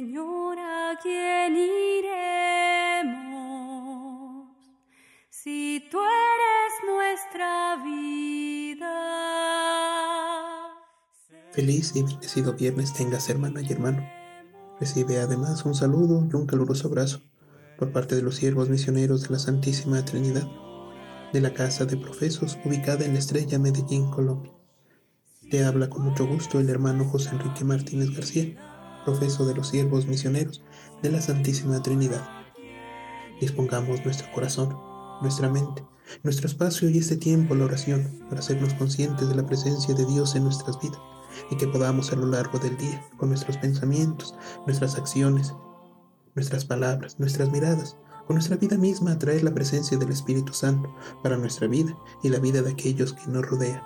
[0.00, 1.76] Señor, ¿a iremos?
[5.28, 8.96] Si tú eres nuestra vida.
[11.52, 14.02] Feliz y bendecido viernes tengas, hermana y hermano.
[14.80, 17.20] Recibe además un saludo y un caluroso abrazo
[17.78, 20.48] por parte de los siervos misioneros de la Santísima Trinidad,
[21.34, 24.54] de la Casa de Profesos ubicada en la Estrella Medellín, Colombia.
[25.50, 28.69] Te habla con mucho gusto el hermano José Enrique Martínez García,
[29.04, 30.62] profeso de los siervos misioneros
[31.02, 32.28] de la Santísima Trinidad.
[33.40, 34.76] Dispongamos nuestro corazón,
[35.22, 35.84] nuestra mente,
[36.22, 40.34] nuestro espacio y este tiempo la oración para hacernos conscientes de la presencia de Dios
[40.34, 41.00] en nuestras vidas
[41.50, 44.34] y que podamos a lo largo del día, con nuestros pensamientos,
[44.66, 45.54] nuestras acciones,
[46.34, 47.96] nuestras palabras, nuestras miradas,
[48.26, 52.38] con nuestra vida misma atraer la presencia del Espíritu Santo para nuestra vida y la
[52.38, 53.82] vida de aquellos que nos rodean.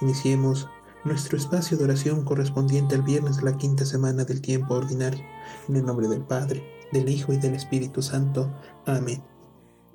[0.00, 0.68] Iniciemos
[1.06, 5.24] nuestro espacio de oración correspondiente al viernes de la quinta semana del tiempo ordinario,
[5.68, 8.52] en el nombre del Padre, del Hijo y del Espíritu Santo.
[8.86, 9.22] Amén.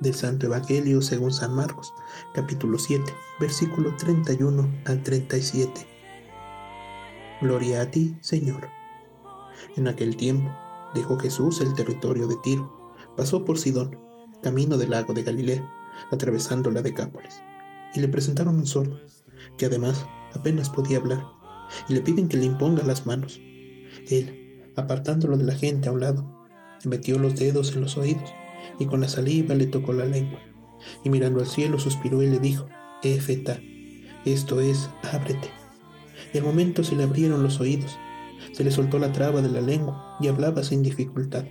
[0.00, 1.94] Del Santo Evangelio según San Marcos,
[2.34, 3.04] capítulo 7,
[3.38, 5.86] versículo 31 al 37.
[7.40, 8.68] Gloria a ti, Señor.
[9.76, 10.50] En aquel tiempo,
[10.92, 13.96] dejó Jesús el territorio de Tiro, pasó por Sidón,
[14.42, 15.72] camino del lago de Galilea,
[16.10, 17.40] atravesando la Decápolis,
[17.94, 18.98] y le presentaron un sordo,
[19.56, 20.04] que además
[20.36, 21.24] apenas podía hablar,
[21.88, 23.40] y le piden que le imponga las manos.
[24.08, 26.46] Él, apartándolo de la gente a un lado,
[26.84, 28.32] le metió los dedos en los oídos,
[28.78, 30.40] y con la saliva le tocó la lengua,
[31.04, 32.66] y mirando al cielo suspiró y le dijo,
[33.02, 33.60] Efeta,
[34.24, 35.50] esto es, ábrete.
[36.32, 37.96] Y al momento se le abrieron los oídos,
[38.52, 41.44] se le soltó la traba de la lengua y hablaba sin dificultad.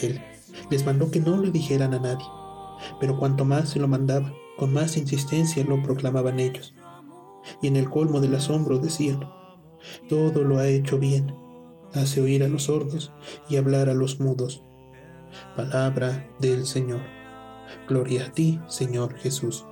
[0.00, 0.20] Él
[0.70, 2.26] les mandó que no lo dijeran a nadie,
[2.98, 6.74] pero cuanto más se lo mandaba, con más insistencia lo proclamaban ellos.
[7.62, 9.28] Y en el colmo del asombro decían,
[10.08, 11.34] todo lo ha hecho bien,
[11.94, 13.12] hace oír a los sordos
[13.48, 14.62] y hablar a los mudos.
[15.56, 17.00] Palabra del Señor.
[17.88, 19.64] Gloria a ti, Señor Jesús.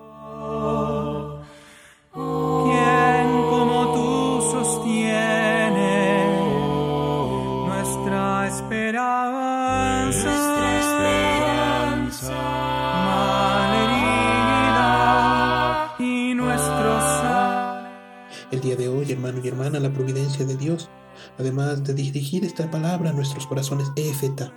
[18.59, 20.91] El día de hoy, hermano y hermana, la providencia de Dios,
[21.39, 24.53] además de dirigir esta palabra a nuestros corazones, éfeta,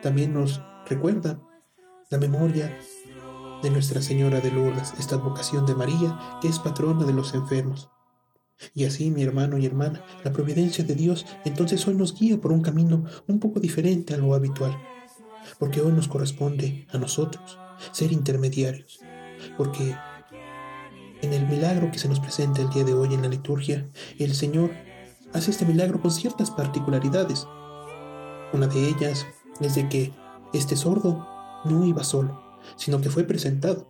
[0.00, 1.40] también nos recuerda
[2.10, 2.78] la memoria
[3.60, 7.90] de Nuestra Señora de Lourdes, esta vocación de María, que es patrona de los enfermos.
[8.74, 12.52] Y así, mi hermano y hermana, la providencia de Dios entonces hoy nos guía por
[12.52, 14.78] un camino un poco diferente a lo habitual,
[15.58, 17.58] porque hoy nos corresponde a nosotros
[17.90, 19.00] ser intermediarios,
[19.56, 19.96] porque
[21.32, 23.88] en el milagro que se nos presenta el día de hoy en la liturgia,
[24.18, 24.70] el Señor
[25.32, 27.46] hace este milagro con ciertas particularidades.
[28.52, 29.26] Una de ellas
[29.60, 30.12] es de que
[30.52, 31.26] este sordo
[31.64, 33.88] no iba solo, sino que fue presentado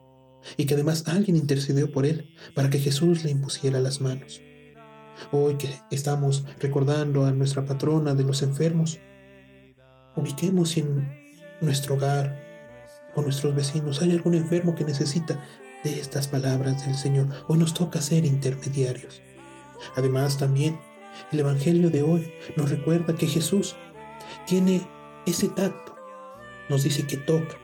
[0.56, 4.40] y que además alguien intercedió por él para que Jesús le impusiera las manos.
[5.32, 9.00] Hoy que estamos recordando a nuestra patrona de los enfermos,
[10.14, 11.08] ubiquemos en
[11.60, 12.40] nuestro hogar,
[13.14, 15.38] con nuestros vecinos, hay algún enfermo que necesita
[15.84, 17.28] de estas palabras del Señor.
[17.48, 19.22] Hoy nos toca ser intermediarios.
[19.96, 20.78] Además, también
[21.30, 23.76] el Evangelio de hoy nos recuerda que Jesús
[24.46, 24.86] tiene
[25.26, 25.94] ese tacto.
[26.68, 27.56] Nos dice que toca,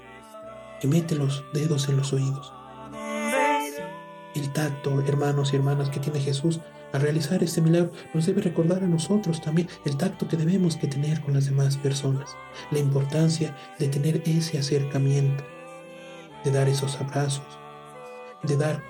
[0.80, 2.52] que mete los dedos en los oídos.
[4.34, 6.60] El tacto, hermanos y hermanas, que tiene Jesús
[6.92, 10.86] al realizar este milagro nos debe recordar a nosotros también el tacto que debemos que
[10.86, 12.30] tener con las demás personas,
[12.70, 15.44] la importancia de tener ese acercamiento,
[16.44, 17.58] de dar esos abrazos,
[18.42, 18.82] de dar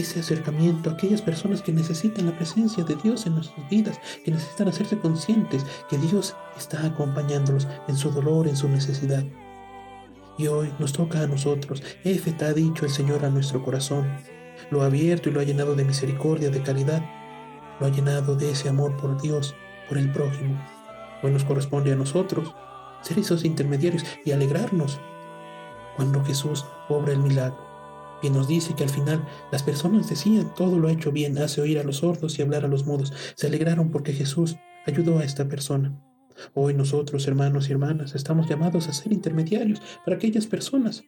[0.00, 4.30] ese acercamiento a aquellas personas que necesitan la presencia de Dios en nuestras vidas, que
[4.30, 9.24] necesitan hacerse conscientes que Dios está acompañándolos en su dolor, en su necesidad.
[10.38, 11.82] Y hoy nos toca a nosotros.
[12.04, 14.06] Efeta ha dicho el Señor a nuestro corazón.
[14.70, 17.02] Lo ha abierto y lo ha llenado de misericordia, de caridad.
[17.80, 19.54] Lo ha llenado de ese amor por Dios,
[19.88, 20.62] por el prójimo.
[21.22, 22.54] Hoy nos corresponde a nosotros
[23.00, 25.00] ser esos intermediarios y alegrarnos
[25.96, 27.65] cuando Jesús obra el milagro
[28.26, 31.60] y nos dice que al final las personas decían, todo lo ha hecho bien, hace
[31.60, 33.12] oír a los sordos y hablar a los mudos.
[33.36, 34.56] Se alegraron porque Jesús
[34.86, 35.98] ayudó a esta persona.
[36.54, 41.04] Hoy nosotros, hermanos y hermanas, estamos llamados a ser intermediarios para aquellas personas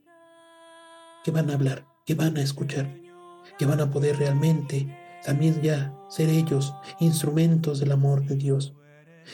[1.25, 2.99] que van a hablar, que van a escuchar,
[3.59, 4.89] que van a poder realmente
[5.25, 8.75] también ya ser ellos instrumentos del amor de Dios.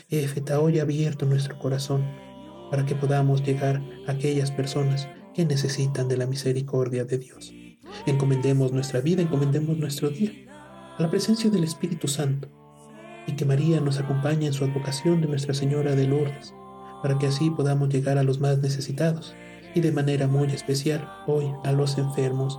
[0.08, 2.04] Efeta hoy abierto nuestro corazón
[2.70, 7.52] para que podamos llegar a aquellas personas que necesitan de la misericordia de Dios.
[8.06, 10.32] Encomendemos nuestra vida, encomendemos nuestro día
[10.98, 12.48] a la presencia del Espíritu Santo,
[13.26, 16.54] y que María nos acompañe en su advocación de Nuestra Señora de Lourdes,
[17.02, 19.34] para que así podamos llegar a los más necesitados
[19.74, 22.58] y de manera muy especial hoy a los enfermos.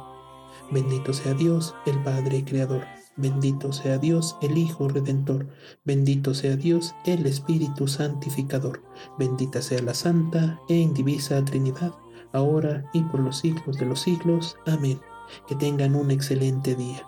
[0.72, 2.84] Bendito sea Dios, el Padre Creador.
[3.18, 5.48] Bendito sea Dios, el Hijo Redentor.
[5.86, 8.84] Bendito sea Dios, el Espíritu Santificador.
[9.18, 11.94] Bendita sea la Santa e Indivisa Trinidad,
[12.34, 14.58] ahora y por los siglos de los siglos.
[14.66, 15.00] Amén.
[15.48, 17.04] Que tengan un excelente día.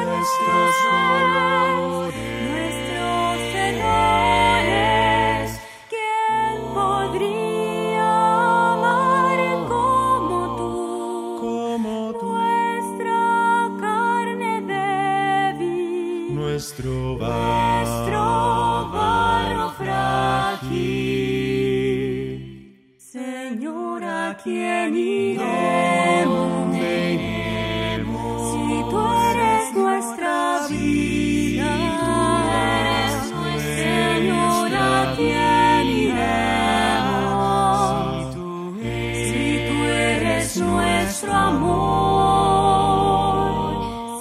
[0.06, 2.14] Nuestros dolores.
[2.50, 3.38] nuestros
[3.70, 5.46] errores.
[5.88, 8.10] ¿Quién podría
[8.72, 9.38] amar
[9.68, 10.72] como tú?
[11.40, 13.20] como tú, Nuestra
[13.80, 16.34] carne débil.
[16.34, 17.18] nuestro nuestro
[24.80, 24.96] Si
[28.90, 28.98] tú
[29.30, 31.72] eres nuestra vida,
[33.76, 35.32] Señor, a ti,
[39.28, 41.80] si tú eres nuestro amor,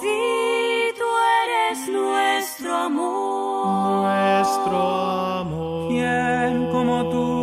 [0.02, 0.20] si
[0.98, 1.08] tú
[1.42, 4.78] eres nuestro amor, nuestro
[5.40, 5.88] amor,
[6.70, 7.39] como tú.